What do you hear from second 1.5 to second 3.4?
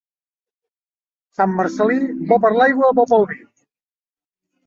Marcel·lí, bo per l'aigua, bo pel vi.